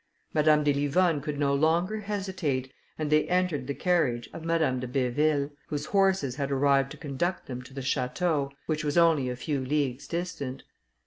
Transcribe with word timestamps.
Madame 0.33 0.63
de 0.63 0.73
Livonne 0.73 1.21
could 1.21 1.37
no 1.37 1.53
longer 1.53 1.99
hesitate, 1.99 2.73
and 2.97 3.11
they 3.11 3.27
entered 3.29 3.67
the 3.67 3.73
carriage 3.75 4.27
of 4.33 4.43
Madame 4.43 4.79
de 4.79 4.87
Béville, 4.87 5.51
whose 5.67 5.85
horses 5.85 6.37
had 6.37 6.51
arrived 6.51 6.89
to 6.89 6.97
conduct 6.97 7.45
them 7.45 7.61
to 7.61 7.71
the 7.71 7.81
château, 7.81 8.49
which 8.65 8.83
was 8.83 8.97
only 8.97 9.29
a 9.29 9.35
few 9.35 9.63
leagues 9.63 10.07
distant. 10.07 10.63